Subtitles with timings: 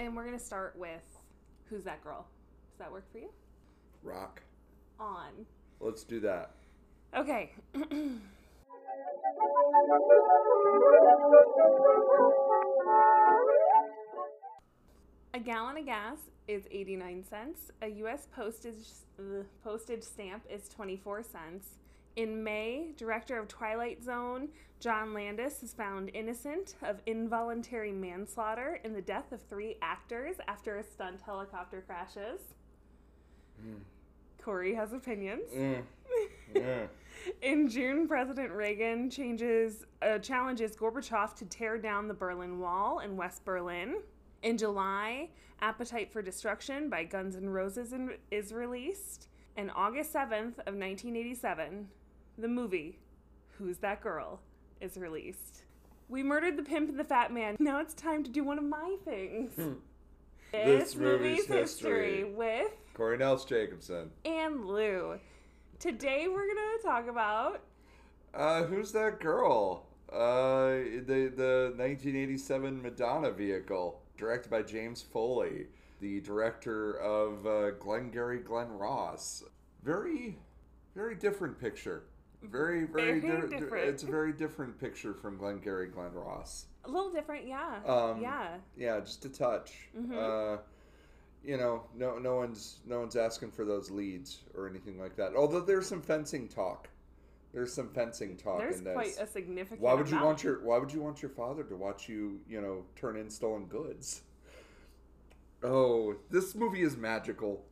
[0.00, 1.02] And we're going to start with
[1.68, 2.26] Who's That Girl?
[2.70, 3.28] Does that work for you?
[4.02, 4.40] Rock.
[4.98, 5.44] On.
[5.78, 6.52] Let's do that.
[7.14, 7.52] Okay.
[15.34, 16.16] A gallon of gas
[16.48, 17.70] is 89 cents.
[17.82, 18.26] A U.S.
[18.34, 18.86] postage,
[19.18, 21.68] uh, postage stamp is 24 cents.
[22.16, 24.48] In May, director of Twilight Zone,
[24.80, 30.78] John Landis, is found innocent of involuntary manslaughter in the death of three actors after
[30.78, 32.40] a stunt helicopter crashes.
[34.42, 35.52] Corey has opinions.
[35.56, 35.82] Mm.
[36.52, 36.88] Mm.
[37.42, 43.16] In June, President Reagan changes uh, challenges Gorbachev to tear down the Berlin Wall in
[43.16, 43.98] West Berlin.
[44.42, 45.28] In July,
[45.60, 49.28] Appetite for Destruction by Guns N' Roses in, is released.
[49.56, 51.86] And August 7th of 1987,
[52.36, 52.98] the movie
[53.50, 54.40] Who's That Girl
[54.80, 55.62] is released.
[56.08, 57.56] We murdered the pimp and the fat man.
[57.60, 59.52] Now it's time to do one of my things.
[60.52, 62.24] This movie's history.
[62.24, 64.10] with Corey Nels Jacobson.
[64.24, 65.18] and Lou.
[65.78, 67.62] Today we're gonna talk about
[68.34, 69.86] Uh, who's that girl?
[70.12, 75.68] Uh, the the 1987 Madonna vehicle, directed by James Foley,
[76.00, 79.44] the director of uh, Glengarry Glen Ross.
[79.84, 80.36] Very,
[80.96, 82.02] very different picture.
[82.42, 83.88] Very, very, Very di- di- different.
[83.88, 86.66] It's a very different picture from Glengarry Glen Ross.
[86.84, 87.80] a little different, yeah.
[87.84, 88.56] Um, yeah.
[88.76, 89.88] Yeah, just a touch.
[89.96, 90.14] Mhm.
[90.16, 90.60] Uh,
[91.44, 95.34] you know, no, no one's, no one's asking for those leads or anything like that.
[95.34, 96.88] Although there's some fencing talk.
[97.52, 98.94] There's some fencing talk There's in this.
[98.94, 101.76] quite a significant why would you want your Why would you want your father to
[101.76, 104.22] watch you, you know, turn in stolen goods?
[105.62, 107.64] Oh, this movie is magical.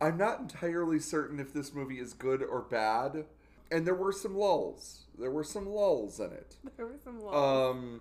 [0.00, 3.26] I'm not entirely certain if this movie is good or bad,
[3.70, 5.06] and there were some lulls.
[5.18, 6.56] There were some lulls in it.
[6.76, 7.74] There were some lulls.
[7.74, 8.00] Um.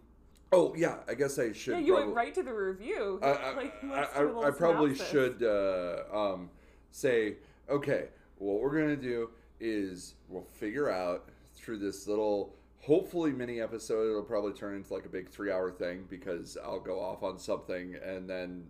[0.51, 1.73] Oh yeah, I guess I should.
[1.73, 3.19] yeah, you probably, went right to the review.
[3.21, 6.49] I, I, like, I, I, do a little I probably should uh, um,
[6.91, 7.35] say,
[7.69, 14.09] okay, what we're gonna do is we'll figure out through this little, hopefully mini episode.
[14.09, 17.95] It'll probably turn into like a big three-hour thing because I'll go off on something
[18.03, 18.65] and then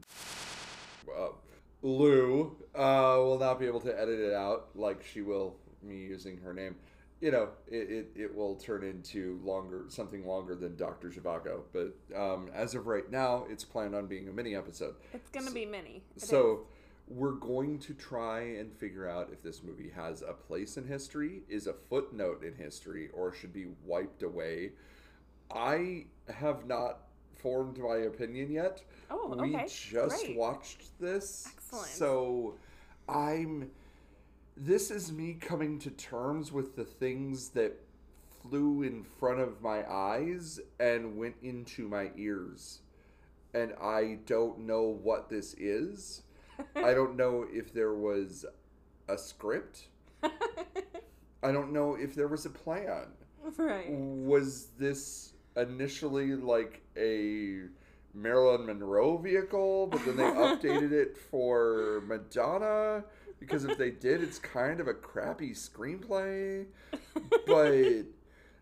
[1.17, 1.29] uh,
[1.81, 6.38] Lou uh, will not be able to edit it out like she will me using
[6.38, 6.75] her name.
[7.22, 11.09] You know, it, it, it will turn into longer something longer than Dr.
[11.09, 11.63] Zhivago.
[11.74, 14.96] But um, as of right now, it's planned on being a mini episode.
[15.13, 16.02] It's gonna be mini.
[16.16, 16.68] It So
[17.09, 21.41] we're going to try and figure out if this movie has a place in history,
[21.50, 24.72] is a footnote in history, or should be wiped away.
[25.53, 27.00] I have not
[27.36, 28.84] formed my opinion yet.
[29.09, 29.66] Oh, we okay.
[29.68, 30.38] just Great.
[30.38, 31.47] watched this.
[31.51, 31.88] Excellent.
[31.88, 32.56] So
[33.07, 33.72] I'm
[34.59, 37.79] this is me coming to terms with the things that
[38.41, 42.79] flew in front of my eyes and went into my ears.
[43.53, 46.23] And I don't know what this is.
[46.75, 48.45] I don't know if there was
[49.07, 49.87] a script.
[50.23, 53.07] I don't know if there was a plan.
[53.57, 53.89] right.
[53.89, 57.61] Was this initially like a
[58.13, 63.05] Marilyn Monroe vehicle, but then they updated it for Madonna?
[63.39, 66.66] Because if they did, it's kind of a crappy screenplay.
[67.47, 68.05] But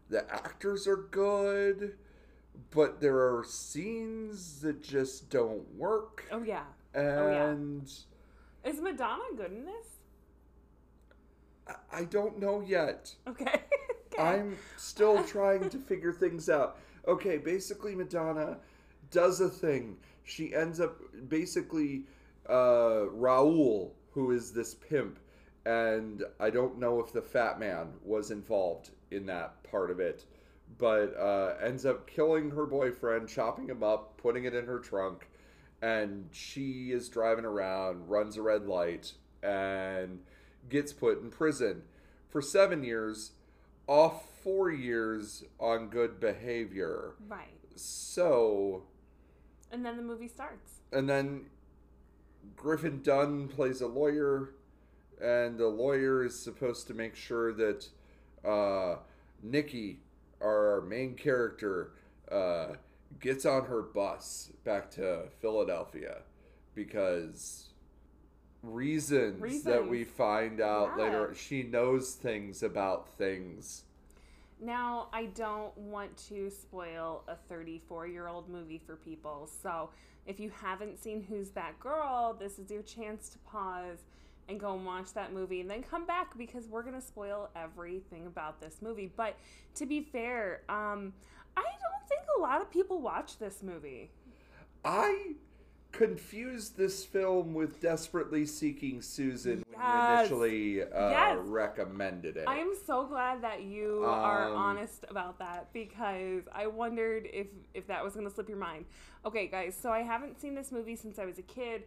[0.10, 1.98] the actors are good,
[2.72, 6.26] but there are scenes that just don't work.
[6.32, 6.64] Oh yeah.
[6.94, 7.88] And
[8.64, 8.72] yeah.
[8.72, 9.88] Is Madonna good in this?
[11.68, 13.14] I- I don't know yet.
[13.28, 13.46] Okay.
[14.14, 14.22] okay.
[14.22, 16.78] I'm still trying to figure things out.
[17.08, 18.58] Okay, basically, Madonna
[19.12, 19.98] does a thing.
[20.24, 21.00] She ends up
[21.30, 22.06] basically
[22.50, 25.20] uh, Raul, who is this pimp,
[25.64, 30.26] and I don't know if the fat man was involved in that part of it,
[30.80, 35.30] but uh, ends up killing her boyfriend, chopping him up, putting it in her trunk,
[35.84, 39.14] and she is driving around, runs a red light,
[39.44, 40.22] and
[40.68, 41.84] gets put in prison
[42.28, 43.34] for seven years
[43.86, 47.14] off four years on good behavior.
[47.30, 47.54] right.
[47.76, 48.82] So,
[49.72, 50.80] And then the movie starts.
[50.92, 51.46] and then
[52.56, 54.50] Griffin Dunne plays a lawyer,
[55.22, 57.88] and the lawyer is supposed to make sure that
[58.46, 58.98] uh,
[59.44, 60.00] Nikki,
[60.42, 61.92] our main character,
[62.32, 62.74] uh,
[63.20, 66.20] gets on her bus back to Philadelphia
[66.76, 67.70] because
[68.64, 71.04] reasons, that we find out Yeah.
[71.06, 73.84] later she knows things about things
[74.60, 79.48] Now, I don't want to spoil a 34 year old movie for people.
[79.62, 79.90] So,
[80.28, 84.00] if you haven't seen Who's That Girl, this is your chance to pause
[84.50, 87.50] and go and watch that movie and then come back because we're going to spoil
[87.56, 89.12] everything about this movie.
[89.16, 89.36] But
[89.76, 91.14] to be fair, um,
[91.56, 94.12] I don't think a lot of people watch this movie.
[94.86, 95.34] I
[95.92, 101.40] confused this film with Desperately Seeking Susan when you initially uh, Yes.
[101.46, 102.46] recommended it.
[102.48, 107.48] I am so glad that you are Um, honest about that because I wondered if
[107.74, 108.86] if that was going to slip your mind.
[109.26, 111.84] Okay, guys, so I haven't seen this movie since I was a kid.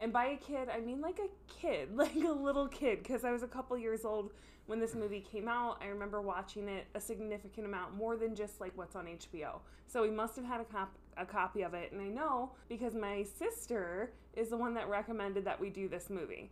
[0.00, 3.30] And by a kid, I mean like a kid, like a little kid because I
[3.30, 4.32] was a couple years old
[4.66, 5.78] when this movie came out.
[5.80, 9.60] I remember watching it a significant amount more than just like what's on HBO.
[9.86, 12.94] So we must have had a cop a copy of it and I know because
[12.94, 16.50] my sister is the one that recommended that we do this movie.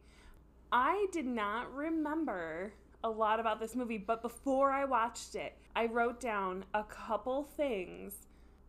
[0.72, 2.72] I did not remember
[3.02, 7.44] a lot about this movie, but before I watched it, I wrote down a couple
[7.56, 8.12] things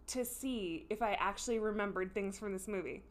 [0.08, 3.04] to see if I actually remembered things from this movie.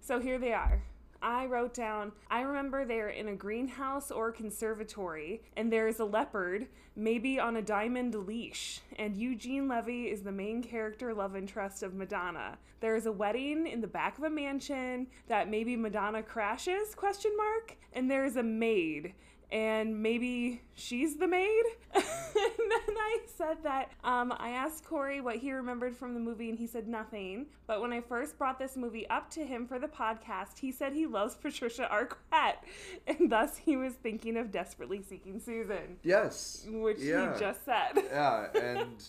[0.00, 0.82] So here they are.
[1.20, 6.68] I wrote down, I remember they're in a greenhouse or conservatory, and there's a leopard,
[6.94, 11.94] maybe on a diamond leash, and Eugene Levy is the main character love interest of
[11.94, 12.58] Madonna.
[12.80, 17.36] There is a wedding in the back of a mansion that maybe Madonna crashes, question
[17.36, 19.14] mark, and there's a maid
[19.50, 21.62] and maybe she's the maid.
[21.94, 26.50] and then I said that um, I asked Corey what he remembered from the movie,
[26.50, 27.46] and he said nothing.
[27.66, 30.92] But when I first brought this movie up to him for the podcast, he said
[30.92, 32.56] he loves Patricia Arquette,
[33.06, 36.66] and thus he was thinking of Desperately Seeking Susan, yes.
[36.68, 37.32] which Yeah.
[37.34, 37.92] he just said.
[38.10, 39.02] yeah, and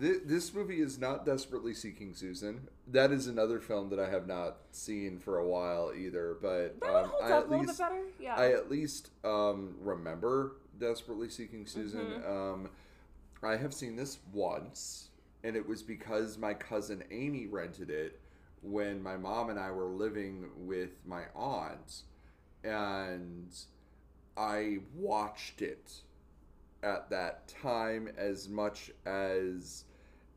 [0.00, 2.68] th- this movie is not Desperately Seeking Susan.
[2.86, 6.94] That is another film that I have not seen for a while either, but That
[6.94, 8.02] um, I at a little bit least better.
[8.20, 8.36] Yeah.
[8.36, 12.00] I at least um, remember Desperately Seeking Susan.
[12.00, 12.30] Mm-hmm.
[12.30, 12.70] Um,
[13.42, 15.08] I have seen this once,
[15.42, 18.20] and it was because my cousin Amy rented it
[18.62, 22.02] when my mom and I were living with my aunt,
[22.62, 23.52] and
[24.36, 25.92] I watched it
[26.82, 29.84] at that time as much as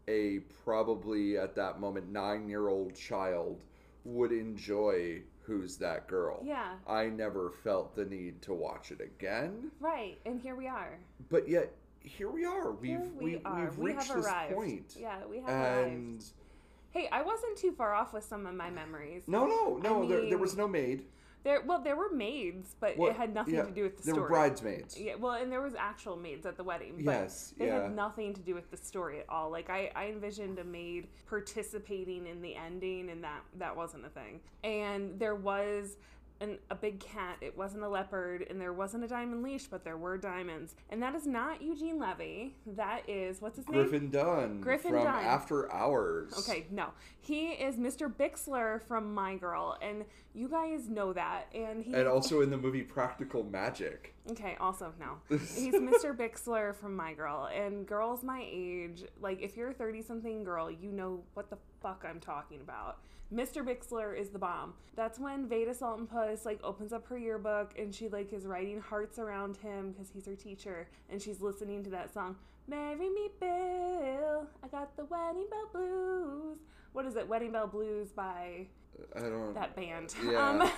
[0.08, 3.64] a probably at that moment nine year old child
[4.04, 6.42] would enjoy Who's That Girl.
[6.46, 6.74] yeah.
[6.88, 10.18] I never felt the need to watch it again, Right.
[10.26, 10.98] And here we are.
[11.30, 11.72] but yet
[12.02, 12.72] here we are.
[12.72, 13.62] We've Here we we, are.
[13.66, 14.54] have we reached this arrived.
[14.54, 15.88] point, Yeah, we have arrived.
[15.92, 16.26] and
[16.92, 19.24] Hey, I wasn't too far off with some of my memories.
[19.28, 21.06] no, no, no, there, there was no maid.
[21.46, 24.04] There, well, there were maids, but What- it had nothing yeah, to do with the
[24.04, 24.24] There story.
[24.24, 25.00] were bridesmaids.
[25.00, 27.84] Yeah, well, and there was actual maids at the wedding, but Yes, they yeah.
[27.84, 29.52] had nothing to do with the story at all.
[29.52, 34.10] Like I, I envisioned a maid participating in the ending, and that that wasn't a
[34.10, 34.42] thing.
[34.64, 35.98] And there was
[36.42, 37.38] an, a big cat.
[37.42, 40.76] It wasn't a leopard, and there wasn't a diamond leash, but there were diamonds.
[40.90, 42.56] And that is not Eugene Levy.
[42.66, 43.82] That is what's his name?
[43.82, 45.24] Griffin Dunne Griffin from Dunne.
[45.24, 46.34] After Hours.
[46.40, 46.90] Okay, no.
[47.20, 48.12] He is Mr.
[48.14, 51.48] Bixler from My Girl, and you guys know that.
[51.54, 54.14] And he And also in the movie Practical Magic.
[54.32, 55.18] Okay, also no.
[55.30, 56.16] He's Mr.
[56.16, 60.70] Bixler from My Girl, and girls my age, like if you're a 30 something girl,
[60.70, 62.98] you know what the fuck I'm talking about.
[63.32, 63.64] Mr.
[63.64, 64.74] Bixler is the bomb.
[64.96, 69.20] That's when Vada Sultenfuss like opens up her yearbook and she like is writing hearts
[69.20, 72.38] around him because he's her teacher, and she's listening to that song,
[72.68, 76.58] "Marry Me, Bill." I got the wedding bell blues.
[76.96, 77.28] What is it?
[77.28, 78.68] Wedding Bell Blues by
[79.16, 79.54] I don't.
[79.54, 80.16] that band.
[80.26, 80.50] Yeah.
[80.62, 80.72] Um,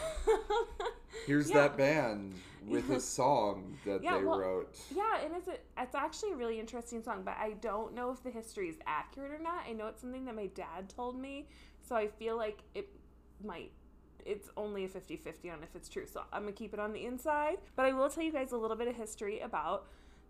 [1.27, 1.57] Here's Yeah.
[1.67, 2.33] that band
[2.65, 4.75] with a song that Yeah, they well, wrote.
[4.95, 8.23] Yeah, and it's a, it's actually a really interesting song, but I don't know if
[8.23, 9.63] the history is accurate or not.
[9.69, 11.47] I know it's something that my dad told me,
[11.87, 12.89] so I feel like it
[13.43, 13.71] might
[14.25, 16.05] it's only a 50-50 on if it's true.
[16.05, 18.51] So I'm going to keep it on the inside, but I will tell you guys
[18.51, 19.87] a little bit of history about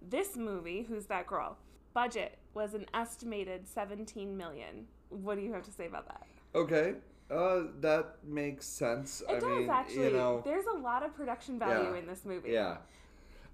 [0.08, 1.58] this movie, Who's That Girl?
[1.96, 4.86] Budget was an estimated 17 million.
[5.10, 6.26] What do you have to say about that?
[6.56, 6.96] Okay.
[7.30, 9.22] Uh, that makes sense.
[9.22, 10.04] It I does mean, actually.
[10.06, 12.00] you know, There's a lot of production value Yeah.
[12.00, 12.52] in this movie.
[12.52, 12.78] yeah.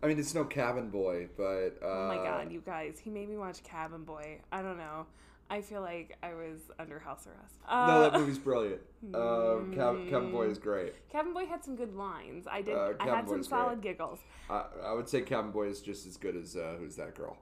[0.02, 3.30] I mean, it's no Cabin Boy, but uh, Oh my god, you guys, he made
[3.30, 4.40] me watch Cabin Boy.
[4.52, 5.06] I don't know.
[5.50, 7.56] I feel like I was under house arrest.
[7.68, 8.82] Uh, no, that movie's brilliant.
[9.14, 10.94] Uh, Cab- Cabin Boy is great.
[11.10, 12.48] Cabin Boy had some good lines.
[12.50, 12.76] I did.
[12.76, 14.20] Uh, I had some Boy's solid giggles.
[14.50, 17.38] I, I would say Cabin Boy is just as good as uh, Who's That Girl.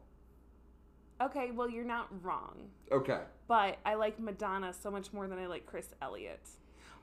[1.22, 3.20] Okay, well you're not wrong, Okay.
[3.48, 6.48] but I like Madonna so much more than I like Chris Elliott.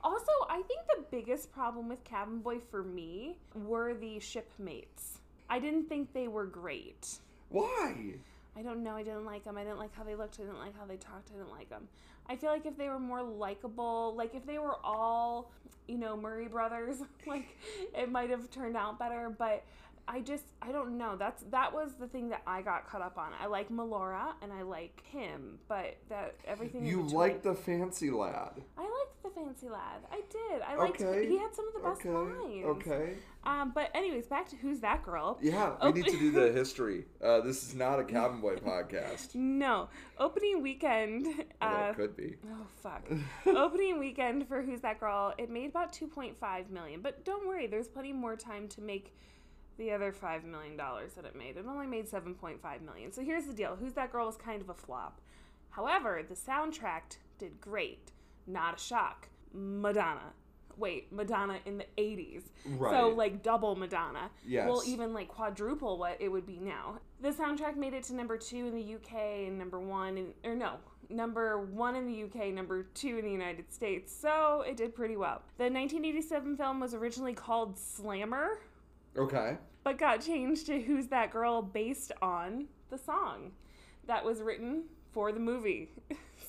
[0.03, 5.19] Also, I think the biggest problem with Cabin Boy for me were the shipmates.
[5.49, 7.19] I didn't think they were great.
[7.49, 8.13] Why?
[8.57, 8.95] I don't know.
[8.95, 9.57] I didn't like them.
[9.57, 10.39] I didn't like how they looked.
[10.39, 11.29] I didn't like how they talked.
[11.31, 11.87] I didn't like them.
[12.27, 15.51] I feel like if they were more likable, like if they were all,
[15.87, 16.97] you know, Murray brothers,
[17.27, 17.57] like
[17.95, 19.33] it might have turned out better.
[19.35, 19.63] But
[20.11, 21.15] I just I don't know.
[21.15, 23.31] That's that was the thing that I got caught up on.
[23.39, 26.83] I like Melora and I like him, but that everything.
[26.83, 28.53] You like the fancy lad.
[28.75, 30.01] I liked the fancy lad.
[30.11, 30.61] I did.
[30.63, 30.99] I liked.
[31.01, 31.29] Okay.
[31.29, 32.09] He had some of the best Okay.
[32.09, 32.65] lines.
[32.65, 33.13] Okay.
[33.43, 35.37] Um, but anyways, back to who's that girl?
[35.43, 35.91] Yeah, we Oh.
[35.91, 37.05] need to do the history.
[37.23, 39.35] Uh, this is not a Cabin Boy podcast.
[39.35, 41.27] No, opening weekend.
[41.61, 42.35] Uh, it could be.
[42.51, 43.03] Oh fuck.
[43.45, 47.01] Opening weekend for Who's That Girl, it made about 2.5 million.
[47.01, 49.13] But don't worry, there's plenty more time to make
[49.79, 51.57] the other 5 million dollars that it made.
[51.57, 53.11] It only made 7.5 million.
[53.11, 53.75] So here's the deal.
[53.79, 55.21] Who's That Girl was kind of a flop.
[55.71, 58.11] However, the soundtrack did great.
[58.45, 59.29] Not a shock.
[59.53, 60.33] Madonna.
[60.77, 62.43] Wait, Madonna in the 80s.
[62.65, 62.91] Right.
[62.91, 64.29] So like double Madonna.
[64.45, 64.67] Yes.
[64.67, 66.99] Well, even like quadruple what it would be now.
[67.21, 70.55] The soundtrack made it to number two in the UK and number one in, or
[70.55, 70.75] no,
[71.09, 74.15] number one in the UK, number two in the United States.
[74.15, 75.41] So it did pretty well.
[75.57, 78.59] The 1987 film was originally called Slammer,
[79.17, 79.57] Okay.
[79.83, 83.51] but got changed to Who's That Girl based on the song
[84.07, 85.89] that was written for the movie.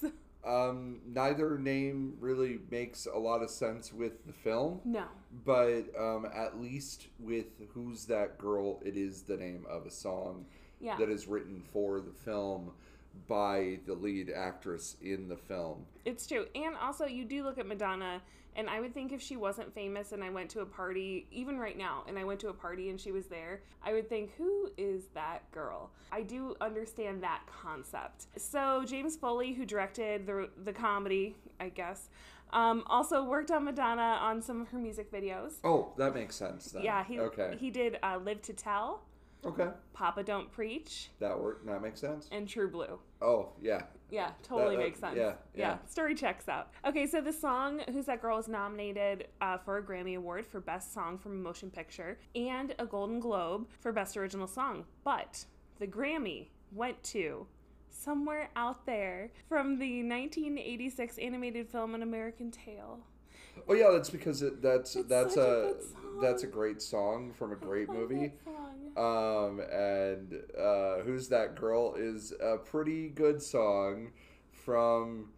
[0.01, 0.11] So-
[0.43, 5.05] Um, neither name really makes a lot of sense with the film, no.
[5.45, 10.47] but um, at least with Who's That Girl, it is the name of a song
[10.81, 10.97] Yeah.
[10.97, 12.73] that is written for the film
[13.29, 15.87] by the lead actress in the film.
[16.05, 16.47] It's true.
[16.55, 18.21] And also, you do look at Madonna,
[18.57, 21.59] and I would think if she wasn't famous and I went to a party, even
[21.59, 24.35] right now, and I went to a party and she was there, I would think,
[24.37, 25.91] who is that girl?
[26.11, 28.27] I do understand that concept.
[28.37, 32.09] So, James Foley, who directed the, the comedy, I guess,
[32.53, 35.55] um, also worked on Madonna on some of her music videos.
[35.63, 36.83] Oh, that makes sense then.
[36.83, 37.57] Yeah, he, okay.
[37.59, 39.03] he did uh, Live to Tell,
[39.45, 39.69] okay.
[39.93, 41.65] Papa Don't Preach, That work.
[41.67, 42.29] That makes sense.
[42.33, 42.99] and True Blue.
[43.23, 43.83] Oh, yeah.
[44.11, 45.17] Yeah, totally that- makes sense.
[45.17, 45.79] yeah, yeah.
[45.89, 46.71] story checks out.
[46.85, 50.61] Okay, so the song "Who's That Girl" was nominated uh, for a Grammy Award for
[50.61, 54.85] Best Song from a Motion Picture and a Golden Globe for Best Original Song.
[55.05, 55.45] But
[55.79, 57.47] the Grammy went to
[57.89, 63.01] somewhere out there from the 1986 animated film "An American Tail."
[63.69, 67.53] Oh yeah, that's because it, that's It's that's a a, that's a great song from
[67.53, 68.33] a great movie.
[68.97, 74.11] Um, and uh, who's that girl is a pretty good song
[74.53, 75.31] from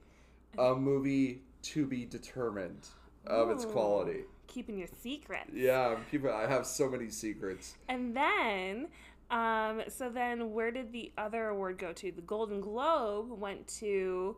[0.58, 2.88] a movie to be determined
[3.26, 4.24] of its quality.
[4.46, 5.50] Keeping your secrets.
[5.54, 6.30] Yeah, people.
[6.30, 7.76] I have so many secrets.
[7.88, 8.88] And then,
[9.30, 12.12] um, so then where did the other award go to?
[12.12, 14.36] The Golden Globe went to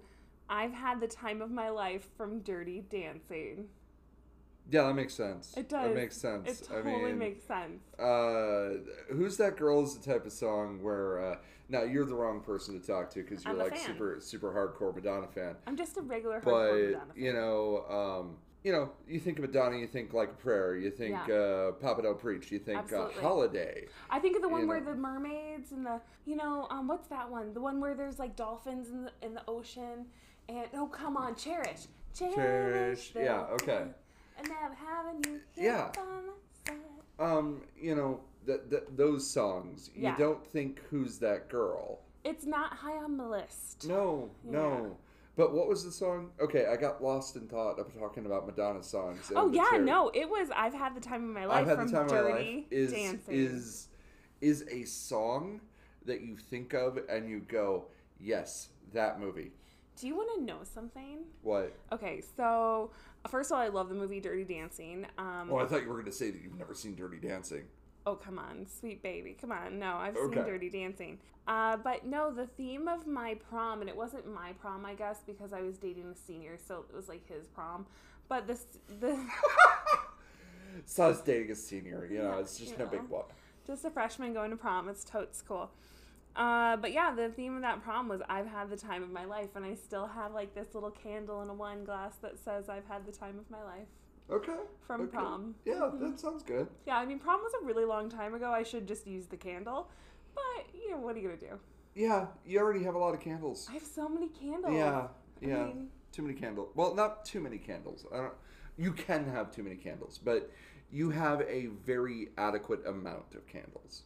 [0.48, 3.66] I've Had the Time of My Life from Dirty Dancing.
[4.70, 5.54] Yeah, that makes sense.
[5.56, 5.88] It does.
[5.88, 6.48] That makes sense.
[6.62, 7.82] It totally I mean, makes sense.
[7.98, 8.78] uh,
[9.12, 11.36] who's that girl is the type of song where uh,
[11.68, 14.94] now you're the wrong person to talk to because you're I'm like super super hardcore
[14.94, 15.56] Madonna fan.
[15.66, 17.22] I'm just a regular hardcore but Madonna fan.
[17.24, 20.90] you know, um, you know, you think of Madonna, you think like a prayer, you
[20.90, 21.34] think Yeah.
[21.34, 23.84] uh, Papa Don't Preach, you think uh, Holiday.
[24.08, 24.92] I think of the one you where know.
[24.92, 27.52] the mermaids and the you know um what's that one?
[27.52, 30.06] The one where there's like dolphins in the in the ocean
[30.48, 31.86] and oh come on, cherish,
[32.16, 33.84] cherish, Cherish, yeah, okay.
[34.38, 35.90] And never having you here Yeah.
[35.94, 36.32] by my
[36.66, 36.80] side.
[37.18, 39.90] Um, you know, that th- those songs.
[39.94, 40.12] Yeah.
[40.12, 42.00] You don't think who's that girl?
[42.24, 43.86] It's not high on the list.
[43.86, 44.96] No, no.
[45.36, 46.30] But what was the song?
[46.40, 49.32] Okay, I got lost in thought of talking about Madonna songs.
[49.34, 51.86] Oh yeah, no, it was I've had the time of my life I've had from
[51.88, 52.64] the time Dirty of my life.
[52.70, 53.34] Is Dancing.
[53.34, 53.88] is
[54.40, 55.60] is a song
[56.06, 57.86] that you think of and you go,
[58.20, 59.52] yes, that movie.
[60.00, 61.18] Do you want to know something?
[61.42, 61.72] What?
[61.92, 62.90] Okay, so
[63.28, 65.06] first of all, I love the movie Dirty Dancing.
[65.18, 67.64] Um, Oh, I thought you were going to say that you've never seen Dirty Dancing.
[68.06, 69.78] oh come on, sweet baby, come on.
[69.78, 70.34] No, I've Okay.
[70.36, 71.18] seen Dirty Dancing.
[71.46, 75.20] Uh, but no, the theme of my prom, and it wasn't my prom, I guess,
[75.26, 77.86] because I was dating a senior, so it was like his prom.
[78.28, 78.64] But this
[79.00, 79.16] the
[80.86, 83.06] So I was dating a senior, you know, Yeah, it's just no big know.
[83.08, 83.30] what.
[83.66, 84.88] just a freshman going to prom.
[84.88, 85.70] It's totes cool.
[86.36, 89.24] Uh, but yeah, the theme of that prom was I've had the time of my
[89.24, 92.68] life, and I still have like this little candle in a wine glass that says
[92.68, 93.86] I've had the time of my life
[94.30, 94.56] Okay.
[94.86, 95.10] from okay.
[95.16, 95.54] prom.
[95.64, 96.00] Yeah, Mhm.
[96.00, 96.66] that sounds good.
[96.86, 98.50] Yeah, I mean, prom was a really long time ago.
[98.50, 99.88] I should just use the candle,
[100.34, 101.58] but you know, what are you gonna do?
[101.94, 103.68] Yeah, you already have a lot of candles.
[103.70, 104.74] I have so many candles.
[104.74, 105.08] Yeah,
[105.42, 105.66] I yeah.
[105.66, 106.70] mean- too many candles.
[106.74, 108.06] Well, not too many candles.
[108.12, 108.34] I don't.
[108.76, 110.50] You can have too many candles, but
[110.90, 114.02] you have a very adequate amount of candles.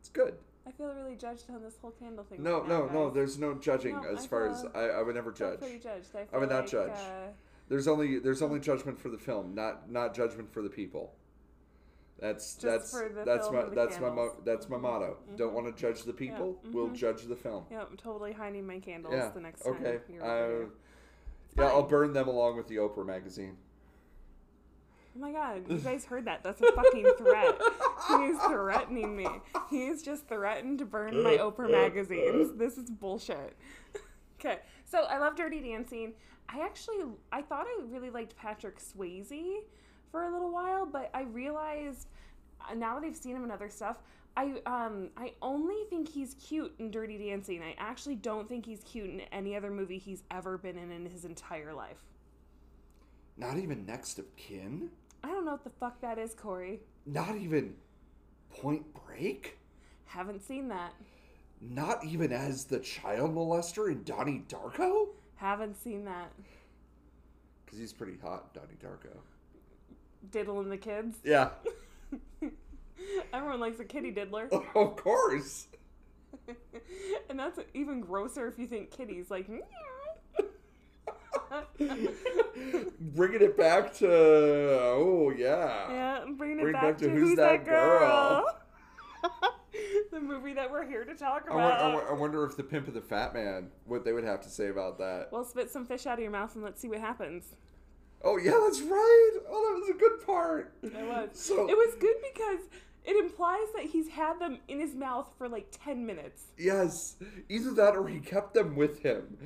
[0.00, 0.38] It's good.
[0.66, 2.42] I feel really judged on this whole candle thing.
[2.42, 3.10] No, right no, now, no.
[3.10, 5.58] There's no judging No, as I far as I, I would never I feel judge.
[5.60, 6.08] pretty judged.
[6.14, 6.90] I, I would not like, judge.
[6.90, 7.28] Uh,
[7.68, 11.14] There's only there's only judgment for the film, not not judgment for the people.
[12.18, 12.90] That's that's
[13.24, 15.18] that's my that's my mo- that's my motto.
[15.36, 15.54] Don't mhm.
[15.54, 16.58] want to judge the people.
[16.72, 16.94] We'll mhm.
[16.94, 17.66] judge the film.
[17.70, 19.28] yeah, I'm totally hiding my candles Yeah.
[19.28, 19.74] the next time.
[19.74, 19.98] Okay.
[20.20, 20.66] Uh,
[21.56, 23.56] yeah, I'll burn them along with the Oprah magazine.
[25.16, 26.42] Oh my god, you guys heard that?
[26.42, 27.58] That's a fucking threat.
[28.18, 29.26] He's threatening me.
[29.70, 32.50] He's just threatened to burn my Oprah magazines.
[32.56, 33.56] This is bullshit.
[34.38, 36.12] Okay, so I love Dirty Dancing.
[36.50, 36.98] I actually,
[37.32, 39.62] I thought I really liked Patrick Swayze
[40.12, 42.06] for a little while, but I realized
[42.60, 43.96] uh, now that I've seen him in other stuff,
[44.36, 47.62] I um I only think he's cute in Dirty Dancing.
[47.62, 51.06] I actually don't think he's cute in any other movie he's ever been in in
[51.06, 52.04] his entire life.
[53.38, 54.90] Not even next of kin?
[55.24, 56.80] I don't know what the fuck that is, Corey.
[57.06, 57.74] Not even
[58.50, 59.58] Point Break?
[60.06, 60.92] Haven't seen that.
[61.60, 65.08] Not even as the child molester in Donnie Darko?
[65.36, 66.32] Haven't seen that.
[67.64, 69.16] Because he's pretty hot, Donnie Darko.
[70.30, 71.18] Diddling the kids.
[71.24, 71.50] Yeah,
[73.32, 74.48] Everyone likes a kitty diddler.
[74.74, 75.68] of course.
[77.30, 79.60] and that's even grosser if you think kitties like meow.
[83.00, 85.90] Bringing it back to, oh, yeah.
[85.92, 88.58] Yeah, I'm bringing it Bring back, back to, Who's, Who's That, That Girl?
[90.12, 91.94] the movie that we're here to talk I, won- I, about.
[91.94, 94.48] won- I wonder if the Pimp of the Fat Man, what they would have to
[94.48, 95.28] say about that.
[95.32, 97.54] well, spit some fish out of your mouth and let's see what happens.
[98.24, 99.30] Oh, yeah, that's right.
[99.48, 100.72] Oh, that was a good part.
[100.82, 101.28] It was.
[101.34, 102.60] So, It was good because
[103.06, 106.42] it implies that he's had them in his mouth for like 10 minutes.
[106.58, 107.16] yes,
[107.48, 109.38] either that or he kept them with him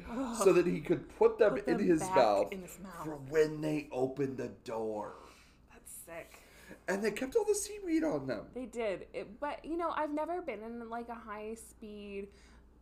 [0.43, 3.05] so that he could put them Put in them his mouth in his mouth.
[3.05, 5.15] for when they opened the door.
[5.73, 6.39] That's sick.
[6.89, 8.47] And they kept all the seaweed on them.
[8.55, 9.07] They did.
[9.15, 12.29] It, but, you know, I've never been in like a high speed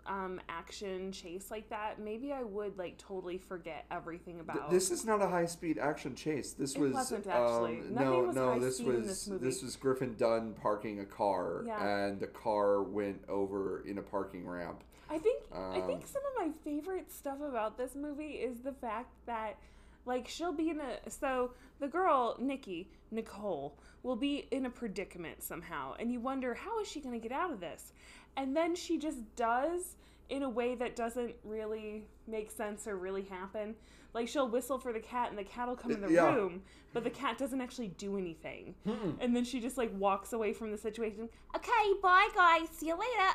[0.08, 2.00] um, action chase like that.
[2.00, 4.70] Maybe I would like totally forget everything Th- about.
[4.70, 6.52] This is not a high speed action chase.
[6.52, 7.80] This It was wasn't, actually.
[7.80, 8.58] Um, no, was no.
[8.58, 11.86] This was in this was Griffin Dunne parking a car, Yeah.
[12.06, 14.82] and the car went over in a parking ramp.
[15.10, 18.72] I think I think Um, some of my favorite stuff about this movie is the
[18.72, 19.56] fact that
[20.04, 25.42] like she'll be in a so the girl Nikki Nicole will be in a predicament
[25.42, 27.92] somehow and you wonder how is she going to get out of this
[28.38, 29.96] and then she just does
[30.30, 33.74] in a way that doesn't really make sense or really happen
[34.14, 36.34] like she'll whistle for the cat and the cat will come in the Yeah.
[36.34, 36.62] room
[36.94, 39.10] but the cat doesn't actually do anything hmm.
[39.20, 42.94] and then she just like walks away from the situation okay bye guys see you
[42.94, 43.32] later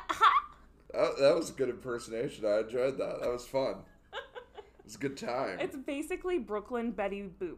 [0.94, 2.46] That, oh, that was a good impersonation.
[2.46, 3.20] I enjoyed that.
[3.20, 3.76] That was fun.
[4.56, 5.58] It was a good time.
[5.60, 7.56] It's basically Brooklyn Betty Boop,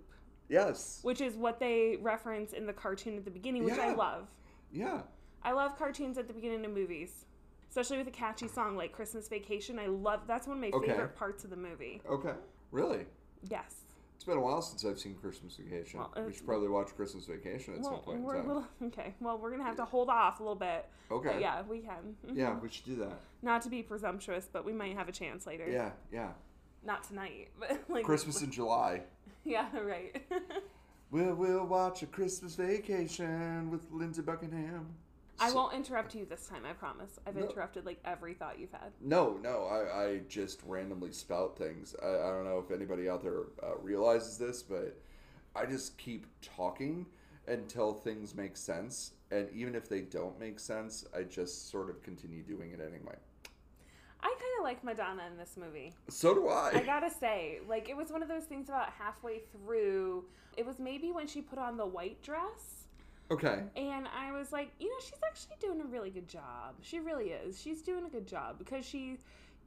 [0.49, 1.00] yes.
[1.03, 4.29] which is what they reference in the cartoon at the beginning, which I love.
[4.71, 5.00] Yeah.
[5.43, 7.26] I love cartoons at the beginning of movies,
[7.69, 9.79] especially with a catchy song like Christmas Vacation.
[9.79, 10.89] I love that's one of my Okay.
[10.93, 12.00] favorite parts of the movie.
[12.09, 12.35] Okay.
[12.71, 13.07] Really?
[13.49, 13.83] Yes.
[14.17, 16.00] It's been a while since I've seen Christmas Vacation.
[16.00, 19.15] Well, we should probably watch Christmas Vacation at some point in we're little okay.
[19.21, 20.87] Well, we're gonna have to hold off a little bit.
[21.11, 21.29] okay.
[21.33, 22.17] But yeah, we can.
[22.35, 23.21] Yeah, we should do that.
[23.43, 25.69] Not to be presumptuous, but we might have a chance later.
[25.71, 26.31] Yeah, yeah.
[26.85, 29.02] Not tonight, but like Christmas in July.
[29.45, 30.21] Yeah, right.
[31.11, 34.87] We'll, we'll watch a Christmas vacation with Lindsey Buckingham.
[35.38, 36.64] I So- won't interrupt you this time.
[36.64, 37.18] I promise.
[37.26, 37.42] I've No.
[37.46, 38.92] interrupted like every thought you've had.
[39.00, 41.94] No, no, I, I just randomly spout things.
[42.02, 44.96] I, I don't know if anybody out there uh, realizes this, but
[45.54, 47.06] I just keep talking
[47.46, 49.12] until things make sense.
[49.30, 53.16] And even if they don't make sense, I just sort of continue doing it anyway.
[54.20, 55.92] I kind of like Madonna in this movie.
[56.08, 56.72] So do I.
[56.76, 60.25] I gotta say, like, it was one of those things about halfway through.
[60.56, 62.85] It was maybe when she put on the white dress,
[63.30, 63.62] okay.
[63.76, 66.75] and I was like, you know, she's actually doing a really good job.
[66.82, 67.60] She really is.
[67.60, 69.19] She's doing a good job because she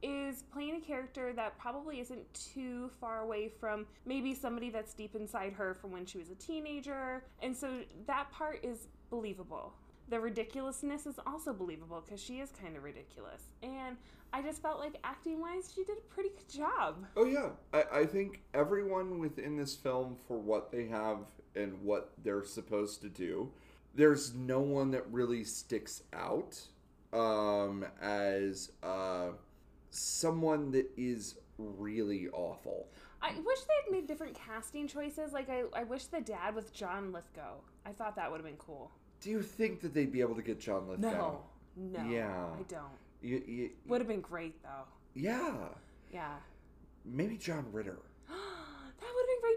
[0.02, 5.16] is playing a character that probably isn't too far away from maybe somebody that's deep
[5.16, 7.24] inside her from when she was a teenager.
[7.42, 9.74] And so that part is believable.
[10.10, 13.42] The ridiculousness is also believable because she is kind of ridiculous.
[13.62, 13.98] And
[14.32, 17.06] I just felt like acting wise, she did a pretty good job.
[17.16, 21.20] Oh yeah, I, I think everyone within this film for what they have
[21.60, 23.52] and what they're supposed to do,
[23.96, 26.60] there's no one that really sticks out
[27.14, 29.30] um, as uh,
[29.90, 32.88] someone that is really awful.
[33.22, 35.34] I wish they had made different casting choices.
[35.34, 37.56] Like I, I wish the dad was John Lithgow.
[37.86, 38.92] I thought that would have been cool.
[39.22, 41.12] Do you think that they'd be able to get John Lithgow?
[41.12, 41.42] No,
[41.76, 42.46] no, Yeah.
[42.58, 42.84] I don't.
[43.22, 44.86] You, you, Would have been great though.
[45.14, 45.54] yeah,
[46.14, 46.36] Yeah,
[47.04, 47.98] maybe John Ritter.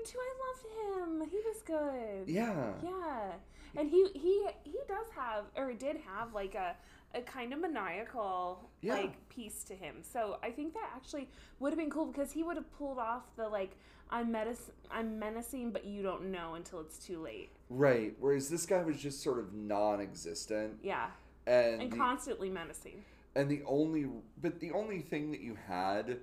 [0.05, 0.99] That would have been great too.
[0.99, 1.29] I loved him.
[1.31, 2.29] He was good.
[2.33, 2.73] Yeah.
[2.83, 6.75] Yeah, and he he he does have or did have like a
[7.15, 8.95] a kind of maniacal Yeah.
[8.95, 9.97] like piece to him.
[10.03, 11.29] So I think that actually
[11.61, 13.77] would have been cool because he would have pulled off the like
[14.11, 17.51] I'm menace I'm menacing, but you don't know until it's too late.
[17.71, 18.15] Right.
[18.21, 21.09] Whereas this guy was just sort of non-existent, Yeah,
[21.47, 23.05] and and the- constantly menacing.
[23.35, 24.07] and the only
[24.41, 26.19] but the only thing that you had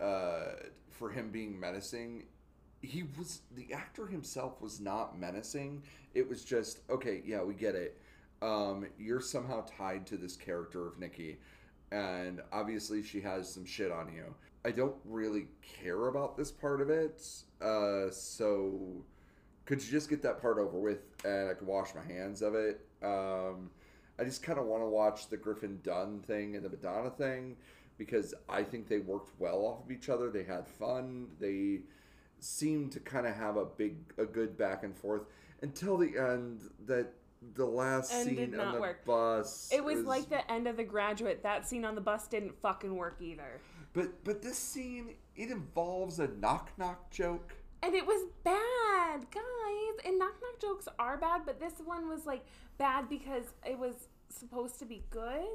[0.00, 0.52] uh,
[0.90, 2.24] for him being menacing
[2.82, 5.82] he was the actor himself was not menacing.
[6.14, 7.22] It was just okay.
[7.24, 8.00] Yeah, we get it.
[8.40, 11.38] Um, you're somehow tied to this character of Nikki,
[11.90, 14.34] and obviously she has some shit on you.
[14.64, 17.26] I don't really care about this part of it.
[17.60, 19.04] Uh, so
[19.64, 22.54] could you just get that part over with and I could wash my hands of
[22.54, 22.86] it?
[23.02, 23.70] Um,
[24.18, 27.56] I just kind of want to watch the Griffin Dunne thing and the Madonna thing
[27.98, 30.30] because I think they worked well off of each other.
[30.30, 31.28] They had fun.
[31.40, 31.80] They
[32.40, 35.22] seemed to kind of have a big, a good back and forth
[35.62, 36.60] until the end.
[36.86, 37.12] That
[37.54, 39.04] the last End scene on the work.
[39.04, 39.68] bus.
[39.72, 41.42] It was is- like the end of The Graduate.
[41.44, 43.60] That scene on the bus didn't fucking work either.
[43.92, 47.54] but but this scene it involves a knock knock joke.
[47.82, 50.04] And it was bad, guys.
[50.04, 52.44] And knock knock jokes are bad, but this one was like
[52.76, 53.94] bad because it was
[54.30, 55.46] supposed to be good.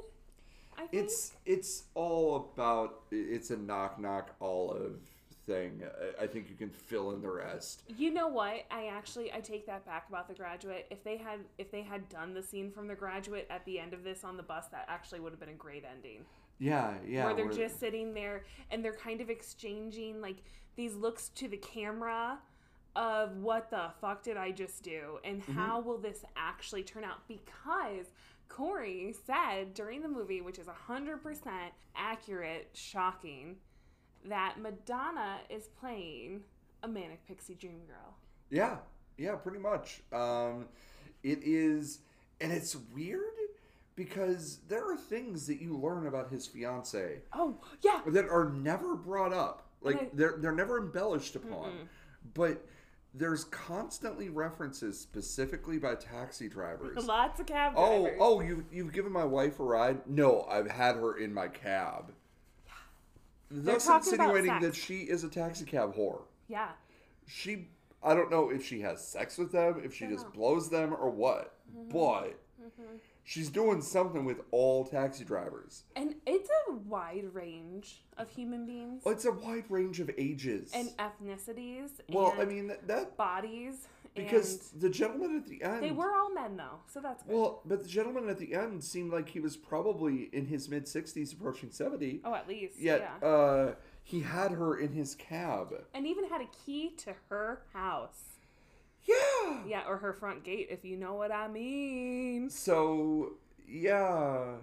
[0.76, 1.04] I think.
[1.04, 5.00] It's it's all about it's a knock knock olive
[5.46, 5.82] thing.
[6.20, 7.82] I, think you can fill in the rest.
[7.96, 8.64] You know what?
[8.70, 10.86] I actually I take that back about the graduate.
[10.90, 13.92] If they had if they had done the scene from the graduate at the end
[13.94, 16.24] of this on the bus, that actually would have been a great ending.
[16.58, 17.24] Yeah, yeah.
[17.24, 20.36] where they're we're- just sitting there and they're kind of exchanging like
[20.76, 22.38] these looks to the camera
[22.96, 25.52] of what the fuck did I just do and Mm-hmm.
[25.52, 28.06] how will this actually turn out because
[28.48, 31.18] Corey said during the movie, which is 100%
[31.96, 33.56] accurate, shocking,
[34.28, 36.42] that Madonna is playing
[36.82, 38.14] a manic pixie dream girl.
[38.50, 38.76] Yeah,
[39.18, 40.02] yeah, pretty much.
[40.12, 40.66] Um,
[41.22, 42.00] it is,
[42.40, 43.20] and it's weird
[43.96, 48.00] because there are things that you learn about his fiance Oh, yeah.
[48.08, 49.68] that are never brought up.
[49.80, 51.88] Like I- they're they're never embellished upon,
[52.34, 52.64] but
[53.16, 56.96] there's constantly references specifically by taxi drivers.
[57.06, 58.16] Lots of cab drivers.
[58.20, 60.06] Oh, oh, you you've given my wife a ride?
[60.08, 62.12] No, I've had her in my cab.
[63.50, 66.22] Thus insinuating that she is a taxi cab whore.
[66.48, 66.68] Yeah.
[67.26, 67.68] She
[68.02, 71.10] I don't know if she has sex with them, if she just blows them or
[71.10, 71.54] what.
[71.74, 71.90] Mm-hmm.
[71.90, 72.38] But
[73.24, 75.84] she's doing something with all taxi drivers.
[75.96, 79.02] And it's a wide range of human beings.
[79.04, 80.70] Well, it's a wide range of ages.
[80.74, 85.82] and ethnicities well, and I mean that, that bodies because the gentleman at the end
[85.82, 88.84] they were all men though so that's good Well, but the gentleman at the end
[88.84, 92.20] seemed like he was probably in his mid 60s approaching 70.
[92.24, 95.74] oh at least Yet yeah uh, he had her in his cab.
[95.94, 98.33] and even had a key to her house
[99.04, 99.58] Yeah.
[99.66, 103.34] yeah or her front gate if you know what i mean So
[103.68, 104.54] yeah.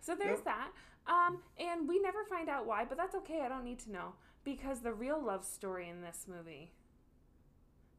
[0.00, 0.44] so there's Yep.
[0.44, 0.68] that
[1.06, 4.14] um and we never find out why but that's okay i don't need to know
[4.44, 6.72] because the real love story in this movie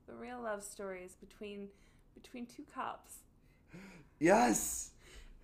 [0.08, 1.68] the real love story is between
[2.14, 3.16] between two cops
[4.20, 4.92] Yes.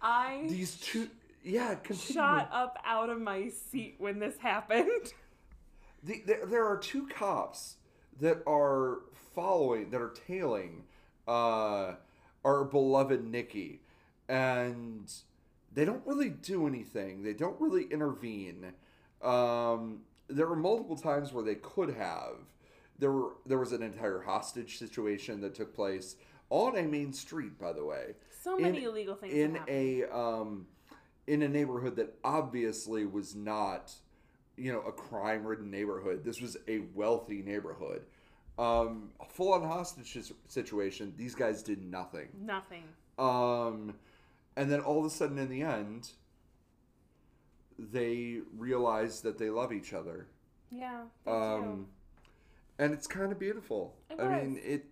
[0.02, 1.10] i These two.
[1.44, 1.76] Yeah.
[1.76, 2.14] Continue.
[2.14, 5.14] shot up out of my seat when this happened
[6.04, 7.76] The, there, there are two cops
[8.22, 9.00] that are
[9.40, 10.84] following, that are tailing
[11.28, 11.94] uh,
[12.44, 13.82] our beloved Nikki,
[14.28, 15.12] and
[15.74, 17.24] they don't really do anything.
[17.24, 18.74] They don't really intervene.
[19.22, 22.36] Um, there were multiple times where they could have.
[22.98, 26.16] There were there was an entire hostage situation that took place
[26.50, 30.68] on a main street, by the way so In- many illegal things in a um
[31.28, 33.94] in a neighborhood that obviously was not
[34.58, 38.06] you know a crime ridden neighborhood this was a wealthy neighborhood
[38.60, 40.18] um full on hostage
[40.48, 42.84] situation these guys did nothing nothing
[43.18, 43.94] um
[44.58, 46.12] and then all of a sudden in the end
[47.78, 50.28] they realize that they love each other
[50.72, 51.04] Yeah.
[51.26, 51.88] Um
[52.78, 54.86] and it's kind of beautiful It i mean it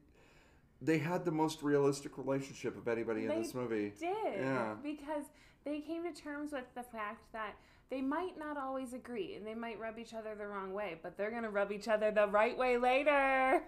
[0.81, 3.93] they had the most realistic relationship of anybody in They this movie.
[3.99, 4.75] Did Yeah.
[4.83, 5.23] because
[5.65, 7.55] they came to terms with the fact that
[7.89, 11.17] they might not always agree and they might rub each other the wrong way, but
[11.17, 13.61] they're gonna rub each other the right way later.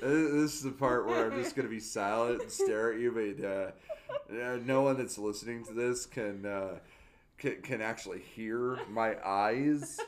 [0.02, 3.46] This is the part where I'm just gonna be silent and stare at you, but
[3.46, 6.80] uh, no one that's listening to this can uh,
[7.38, 10.00] can, can actually hear my eyes.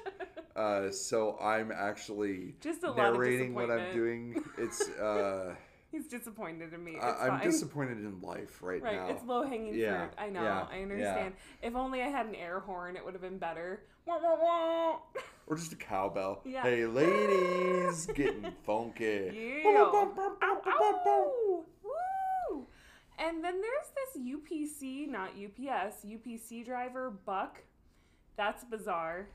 [0.55, 4.41] Uh, so I'm actually Just a lot of narrating what I'm doing.
[4.57, 5.55] It's uh,
[5.91, 6.93] He's disappointed in me.
[6.95, 9.07] It's I, I'm disappointed in life right, Right, now.
[9.09, 10.11] it's low hanging Yeah, fruit.
[10.17, 11.33] I know, yeah, I understand.
[11.61, 13.83] If only I had an air horn, it would have been better.
[14.05, 14.99] Wah, wah, wah.
[15.47, 16.41] or just a cowbell.
[16.45, 16.63] Yeah.
[16.63, 19.59] Hey, ladies, getting funky.
[19.63, 19.79] Yeah.
[19.81, 21.63] Ow, ow.
[21.83, 22.65] Woo!
[23.19, 24.23] And then there's this
[24.81, 27.61] UPC, not UPS, UPC driver, Buck.
[28.37, 29.27] That's bizarre.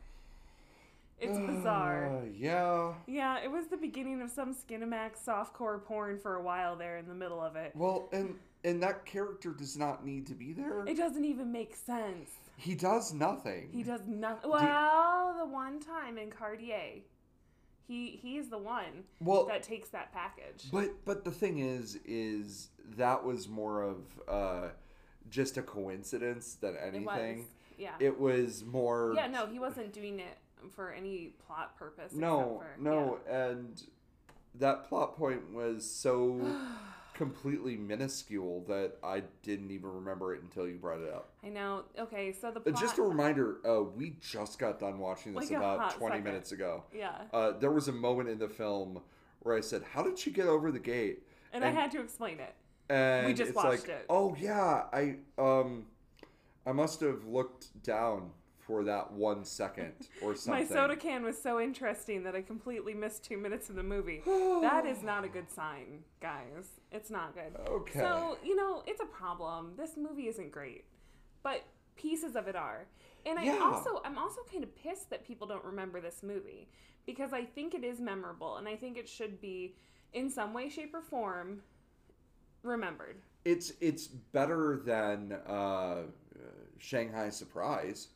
[1.18, 2.18] It's bizarre.
[2.18, 2.92] Uh, yeah.
[3.06, 7.08] Yeah, it was the beginning of some Skinamax softcore porn for a while there in
[7.08, 7.72] the middle of it.
[7.74, 10.84] Well, and and that character does not need to be there.
[10.86, 12.30] It doesn't even make sense.
[12.56, 13.68] He does nothing.
[13.72, 14.50] He does nothing.
[14.50, 17.00] Well, the one time in Cartier,
[17.86, 20.70] He he's the one Well, that takes that package.
[20.70, 23.96] But but the thing is, is that was more of
[24.28, 24.68] uh,
[25.30, 27.38] just a coincidence than It anything.
[27.38, 27.46] was.
[27.78, 27.92] Yeah.
[28.00, 29.12] It was more.
[29.14, 30.38] yeah, no, he wasn't doing it
[30.74, 32.12] for any plot purpose.
[32.12, 33.82] No, for, no, and
[34.56, 36.40] that plot point was so
[37.14, 41.30] completely minuscule that I didn't even remember it until you brought it up.
[41.44, 41.84] I know.
[41.98, 42.80] Okay, so the Uh, plot.
[42.80, 46.24] Just a reminder, uh, we just got done watching this Like about 20 second.
[46.24, 46.84] minutes ago.
[46.92, 49.00] yeah, Uh, there was a moment in the film
[49.40, 52.38] where I said, "How did she get over the gate?" and, I had to explain
[52.40, 52.54] it.
[52.90, 54.06] and We just it's watched like, it.
[54.10, 55.86] Oh yeah, I um,
[56.66, 58.30] I must have looked down
[58.66, 60.66] for that one second or something.
[60.68, 64.22] My soda can was so interesting that I completely missed two minutes of the movie.
[64.26, 66.80] that is not a good sign, guys.
[66.90, 67.58] It's not good.
[67.68, 68.00] Okay.
[68.00, 69.72] So, you know, it's a problem.
[69.76, 70.84] This movie isn't great,
[71.42, 71.62] but
[71.94, 72.86] pieces of it are.
[73.24, 73.60] And I Yeah.
[73.62, 76.68] also, I'm also kind of pissed that people don't remember this movie
[77.06, 79.76] because I think it is memorable and I think it should be,
[80.12, 81.62] in some way, shape, or form,
[82.62, 83.16] remembered.
[83.44, 86.02] It's it's better than uh,
[86.78, 88.08] Shanghai Surprise.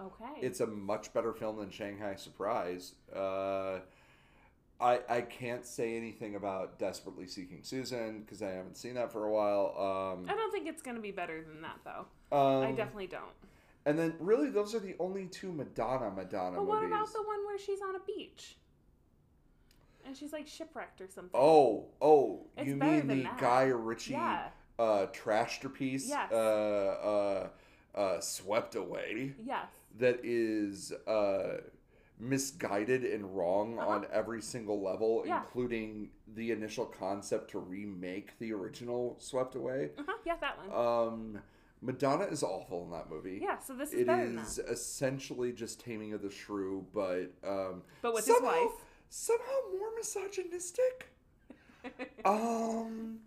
[0.00, 0.40] Okay.
[0.40, 2.92] It's a much better film than Shanghai Surprise.
[3.14, 3.80] Uh,
[4.80, 9.24] I I can't say anything about Desperately Seeking Susan because I haven't seen that for
[9.24, 9.74] a while.
[10.28, 12.06] I don't think it's going to be better than that, though.
[12.36, 13.24] Um, I um, definitely don't.
[13.86, 16.68] And then really, those are the only two Madonna Madonna But movies.
[16.68, 18.56] what about the one where she's on a beach?
[20.06, 21.32] And she's like shipwrecked or something.
[21.38, 23.38] Oh, oh, It's you mean the that.
[23.38, 24.48] Guy Ritchie Yeah.
[24.78, 26.04] uh, trashterpiece?
[26.08, 26.30] Yes.
[26.32, 27.48] Uh, uh,
[27.94, 29.34] uh, swept away.
[29.44, 29.68] Yes.
[29.96, 31.58] That is uh,
[32.18, 33.88] misguided and wrong Uh-huh.
[33.88, 35.40] on every single level, Yeah.
[35.42, 39.90] including the initial concept to remake the original Swept Away.
[39.98, 40.12] Uh-huh.
[40.24, 40.72] Yeah, that one.
[40.72, 41.42] Um,
[41.80, 43.38] Madonna is awful in that movie.
[43.40, 44.58] yeah, so this is It that.
[44.68, 48.84] essentially just Taming of the Shrew, but um, But with somehow, his wife.
[49.08, 51.12] somehow more misogynistic.
[52.24, 53.20] um,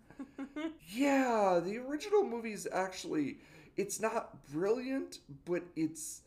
[0.88, 3.38] yeah, the original movie's actually
[3.76, 6.20] it's not brilliant, but it's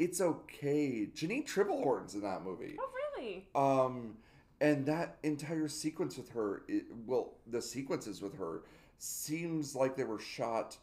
[0.00, 1.06] it's okay.
[1.14, 2.76] Janine Tripplehorn's in that movie.
[2.80, 3.46] Oh, really?
[3.54, 4.16] Um,
[4.60, 8.62] and that entire sequence with her, it, well, the sequences with her
[8.98, 10.78] seems like they were shot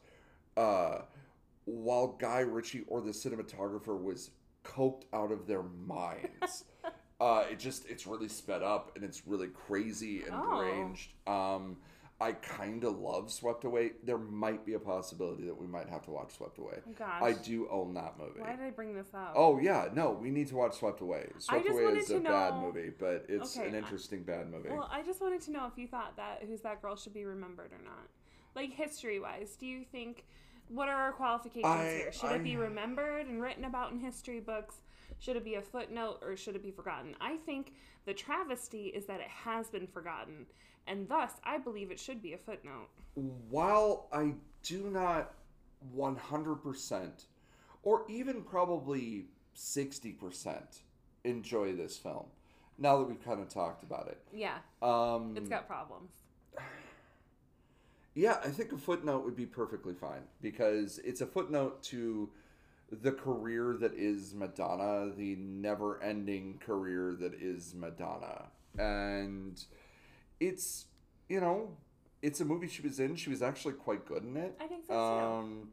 [0.55, 0.99] uh,
[1.65, 4.29] while Guy Ritchie or the cinematographer was
[4.63, 6.65] coked out of their minds.
[7.19, 10.61] uh, it just it's really sped up and it's really crazy and Oh.
[10.61, 11.09] deranged.
[11.25, 11.77] Um,
[12.19, 13.91] I kind of love Swept Away.
[14.03, 16.79] There might be a possibility that we might have to watch Swept Away.
[16.87, 17.21] Oh, gosh.
[17.21, 18.39] I do own that movie.
[18.39, 19.33] Why did I bring this up?
[19.35, 21.29] Oh yeah, no, we need to watch Swept Away.
[21.37, 24.69] Swept Away is a bad movie, but it's Okay, an I- interesting bad movie.
[24.69, 27.25] Well, I just wanted to know if you thought that Who's That Girl should be
[27.25, 28.07] remembered or not.
[28.55, 30.25] Like, history wise, do you think.
[30.69, 32.11] What are our qualifications I- here?
[32.11, 34.75] Should it be remembered and written about in history books?
[35.19, 37.15] Should it be a footnote or should it be forgotten?
[37.21, 37.73] I think
[38.05, 40.45] the travesty is that it has been forgotten,
[40.87, 42.89] and thus I believe it should be a footnote.
[43.49, 45.33] While I do not
[45.95, 47.09] 100%
[47.83, 50.61] or even probably 60%
[51.23, 52.25] enjoy this film,
[52.77, 54.19] now that we've kind of talked about it.
[54.33, 56.11] Yeah, Um, it's got problems.
[58.13, 62.31] Yeah, I think a footnote would be perfectly fine because it's a footnote to
[62.91, 68.45] the career that is Madonna, the never ending career that is Madonna.
[68.79, 69.63] And
[70.39, 70.85] it's,
[71.29, 71.77] you know,
[72.21, 73.15] it's a movie she was in.
[73.15, 74.55] She was actually quite good in it.
[74.59, 74.97] I think so too.
[74.97, 75.69] Um,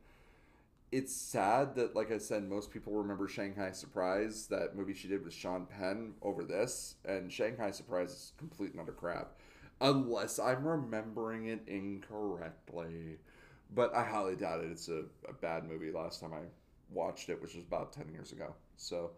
[0.92, 5.24] it's sad that, like I said, most people remember Shanghai Surprise, that movie she did
[5.24, 6.94] with Sean Penn, over this.
[7.04, 9.32] And Shanghai Surprise is complete and utter crap.
[9.80, 13.18] Unless I'm remembering it incorrectly.
[13.74, 14.70] But I highly doubt it.
[14.70, 16.42] It's a, a bad movie last time I
[16.90, 18.54] watched it, which was about 10 years ago.
[18.76, 19.10] So,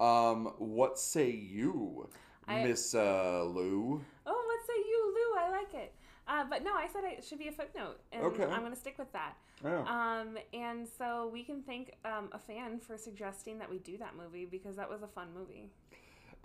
[0.00, 2.08] um, what say you,
[2.48, 4.02] I- Miss uh, Lou?
[4.26, 5.40] Oh, what say you, Lou?
[5.40, 5.94] I like it.
[6.28, 8.44] Uh, but no, I said it should be a footnote, and Okay.
[8.44, 9.34] I'm going to stick with that.
[9.64, 9.84] Oh.
[9.86, 14.14] Um, and so we can thank um, a fan for suggesting that we do that
[14.16, 15.70] movie because that was a fun movie.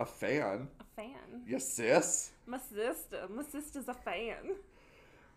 [0.00, 0.68] a fan?
[0.80, 1.42] A fan.
[1.46, 2.30] Yes, sis.
[2.46, 3.26] My sister.
[3.28, 4.56] My sister's a fan.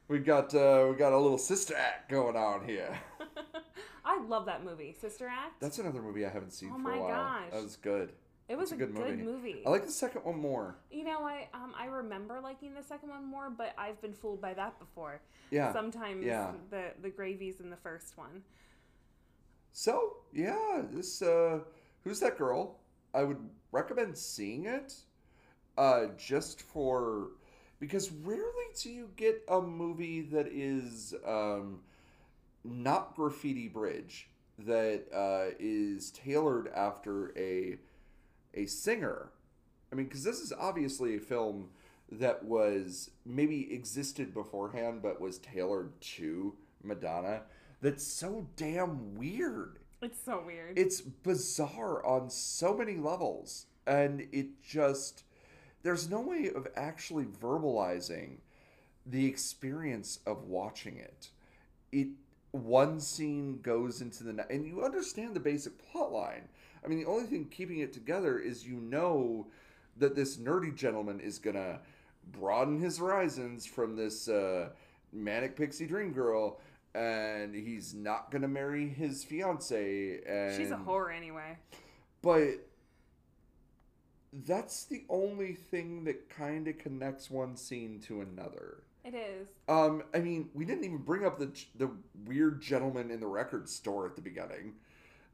[0.07, 2.97] We got uh, we got a little sister act going on here.
[4.05, 5.59] I love that movie, Sister Act.
[5.59, 7.09] That's another movie I haven't seen Oh for a while.
[7.09, 7.51] gosh.
[7.51, 8.13] That was good.
[8.49, 9.23] It was a, good good, movie.
[9.23, 9.63] movie.
[9.65, 10.77] I like the second one more.
[10.91, 14.41] you know, I um I remember liking the second one more, but I've been fooled
[14.41, 15.19] by that before.
[15.51, 15.73] Yeah.
[15.73, 16.51] Sometimes yeah.
[16.69, 18.43] the the gravy's in the first one.
[19.73, 21.59] So yeah, this uh,
[22.03, 22.79] who's that girl?
[23.13, 23.37] I would
[23.71, 24.93] recommend seeing it,
[25.77, 27.29] uh, just for
[27.79, 28.43] because rarely
[28.81, 31.81] do you get a movie that is um,
[32.63, 34.29] not Graffiti Bridge
[34.59, 37.77] that uh, is tailored after a
[38.57, 39.31] a singer
[39.91, 41.69] I mean, because this is obviously a film
[42.11, 47.43] that was maybe existed beforehand, but was tailored to Madonna.
[47.81, 49.79] That's so damn weird.
[50.01, 50.77] It's so weird.
[50.77, 55.23] It's bizarre on so many levels, and it just
[55.83, 58.37] there's no way of actually verbalizing
[59.05, 61.29] the experience of watching it.
[61.91, 62.09] It
[62.51, 66.49] one scene goes into the and you understand the basic plot line.
[66.83, 69.47] I mean, the only thing keeping it together is you know
[69.97, 71.79] that this nerdy gentleman is gonna
[72.31, 74.69] broaden his horizons from this uh,
[75.11, 76.59] manic pixie dream girl,
[76.93, 80.19] and he's not gonna marry his fiance.
[80.27, 81.57] And She's a whore anyway.
[82.21, 82.59] but
[84.45, 88.83] that's the only thing that kind of connects one scene to another.
[89.03, 89.47] It is.
[89.69, 91.89] Um, I mean, we didn't even bring up the the
[92.25, 94.73] weird gentleman in the record store at the beginning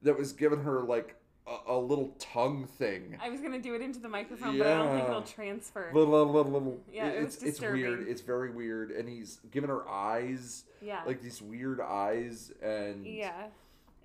[0.03, 1.15] that was giving her like
[1.47, 3.17] a, a little tongue thing.
[3.21, 5.91] I was gonna do it into the microphone, but I don't think it'll transfer.
[5.93, 6.79] Little, little, little.
[6.91, 8.07] Yeah, it it's it's weird.
[8.07, 11.01] It's very weird, and he's giving her eyes, yeah.
[11.05, 13.47] like these weird eyes, and yeah.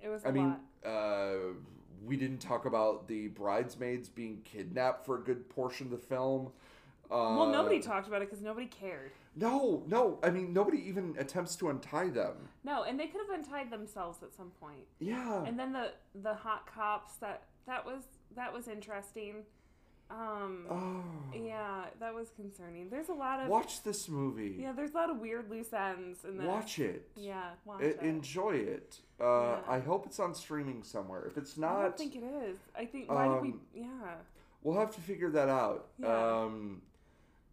[0.01, 0.89] It was a I mean, lot.
[0.89, 1.37] uh,
[2.05, 6.51] we didn't talk about the bridesmaids being kidnapped for a good portion of the film.
[7.11, 9.11] Uh, Well, nobody talked about it because nobody cared.
[9.39, 10.19] No, no.
[10.23, 12.35] I mean, nobody even attempts to untie them.
[12.63, 14.85] No, and they could have untied themselves at some point.
[14.99, 15.43] Yeah.
[15.45, 18.03] And then the the hot cops that that was
[18.35, 19.43] that was interesting.
[20.11, 21.03] Um, oh.
[21.37, 22.89] yeah, that was concerning.
[22.89, 24.57] There's a lot of Watch this movie.
[24.59, 24.71] yeah.
[24.71, 26.47] There's a lot of weird loose ends in this.
[26.47, 27.07] Watch it.
[27.15, 27.99] Yeah, watch E- it.
[28.01, 28.97] enjoy it.
[29.21, 29.57] Uh, Yeah.
[29.67, 31.25] I hope it's on streaming somewhere.
[31.25, 31.75] If it's not.
[31.77, 32.57] I don't think it is.
[32.75, 33.49] I think why did we?
[33.49, 34.15] um, Yeah,
[34.63, 35.89] we'll have to figure that out.
[35.99, 36.07] Yeah.
[36.41, 36.81] Um,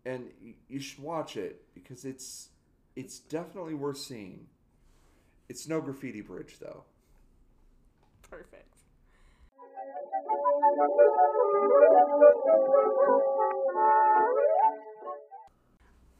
[0.07, 0.31] and
[0.69, 2.51] you should watch it because it's
[2.95, 4.47] it's definitely worth seeing.
[5.49, 6.85] It's no graffiti bridge though.
[8.31, 8.62] perfect.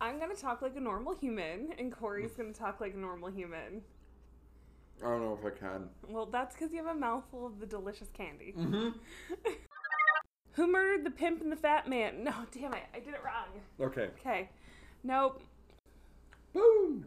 [0.01, 3.83] I'm gonna talk like a normal human, and Corey's gonna talk like a normal human.
[5.03, 5.89] I don't know if I can.
[6.09, 8.55] Well, that's because you have a mouthful of the delicious candy.
[8.57, 8.91] Mm-hmm.
[10.57, 12.25] Who murdered the pimp and the fat man?
[12.25, 13.61] No, damn it, I did it wrong.
[13.81, 14.09] Okay.
[14.21, 14.49] Okay,
[15.05, 15.43] nope.
[16.55, 17.07] Boom.